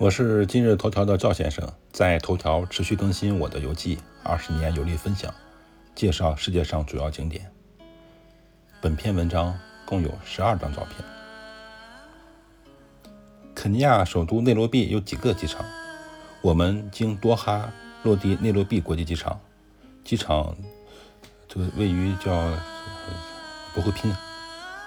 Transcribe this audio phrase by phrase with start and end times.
[0.00, 5.30] 我是今日头条的赵先生，在头条持续更新我的游记，二十年游历分享，
[5.94, 7.52] 介绍世界上主要景点。
[8.80, 9.54] 本篇文章
[9.84, 11.06] 共有十二张照片。
[13.54, 15.62] 肯尼亚首都内罗毕有几个机场？
[16.40, 17.70] 我们经多哈
[18.02, 19.38] 落地内罗毕国际机场，
[20.02, 20.56] 机场
[21.46, 22.50] 这个位于叫
[23.74, 24.10] 不会拼，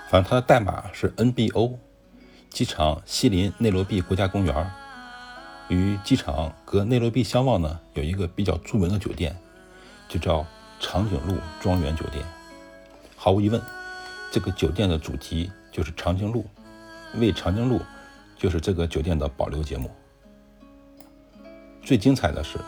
[0.09, 1.77] 反正它的代码是 NBO。
[2.49, 4.71] 机场西临内罗毕国家公园。
[5.73, 9.35] 与机场隔内罗毕相望呢，有一个比较著名的酒店，
[10.07, 10.45] 就叫
[10.79, 12.23] 长颈鹿庄园酒店。
[13.17, 13.59] 毫无疑问，
[14.31, 16.45] 这个酒店的主题就是长颈鹿，
[17.15, 17.81] 喂长颈鹿
[18.37, 19.89] 就是这个酒店的保留节目。
[21.81, 22.59] 最精彩的是，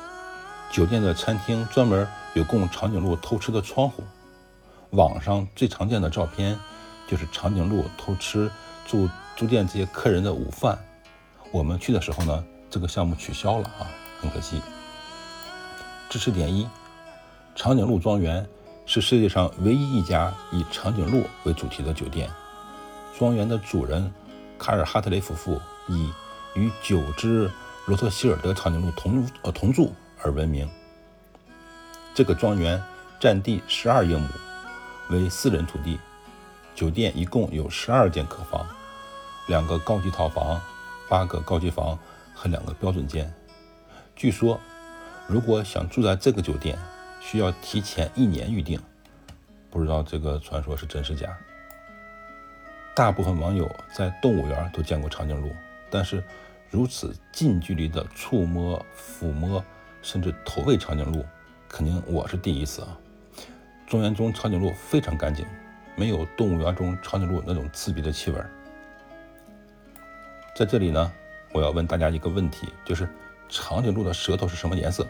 [0.72, 4.04] 酒店的餐厅专门有供长颈鹿偷吃的窗户。
[4.90, 6.58] 网上最常见的照片
[7.08, 8.50] 就是长颈鹿偷吃
[8.88, 10.80] 住住店这些客人的午饭。
[11.52, 12.44] 我们去的时候呢。
[12.76, 13.88] 这个项目取消了啊，
[14.20, 14.62] 很可惜。
[16.10, 16.68] 知识点一：
[17.56, 18.46] 长颈鹿庄园
[18.86, 22.30] 是世界上唯一一家以长颈鹿为主题的酒店。
[23.18, 24.14] 庄园的主人
[24.60, 26.12] 卡尔哈特雷夫妇以
[26.54, 27.50] 与九只
[27.86, 30.70] 罗特希尔德长颈鹿同呃同住而闻名。
[32.14, 32.84] 这个庄园
[33.22, 34.28] 占地十二英亩，
[35.12, 35.98] 为私人土地。
[36.76, 38.68] 酒店一共有十二间客房，
[39.48, 40.60] 两个高级套房，
[41.08, 41.98] 八个高级房。
[42.46, 43.34] 和两个标准间。
[44.16, 44.60] 据说，
[45.28, 46.78] 如果想住在这个酒店，
[47.20, 48.80] 需要提前一年预定。
[49.72, 51.36] 不知道这个传说是真是假。
[52.96, 55.52] 大部分网友在动物园都见过长颈鹿，
[55.90, 56.24] 但是
[56.70, 59.66] 如此近距离的触摸、抚摸，
[60.04, 61.26] 甚至投喂长颈鹿，
[61.68, 62.96] 肯定我是第一次啊！
[63.88, 65.44] 庄园中长颈鹿非常干净，
[65.96, 68.40] 没有动物园中长颈鹿那种刺鼻的气味。
[70.56, 71.12] 在这里呢。
[71.56, 73.08] 我要问大家一个问题，就是
[73.48, 75.08] 长颈鹿的舌头是什么颜色？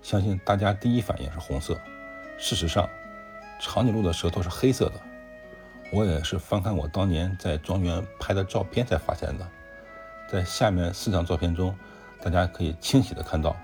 [0.00, 1.78] 相信大家第一反应是红色。
[2.38, 2.88] 事实上，
[3.60, 4.94] 长颈鹿的舌头是黑色的。
[5.90, 9.46] 我也是翻看我当年在庄园拍的照片才发现的。
[10.26, 11.76] 在下面四张照片中，
[12.22, 13.54] 大家可以清晰的看到，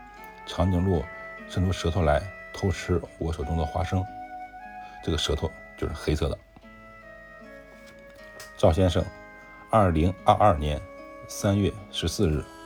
[0.45, 1.03] 长颈鹿
[1.49, 2.21] 伸出舌头来
[2.53, 4.05] 偷吃我手中的花生，
[5.03, 6.37] 这个舌头就是黑色的。
[8.59, 9.03] 赵先生，
[9.71, 10.79] 二零二二年。
[11.29, 12.58] 三月十四日。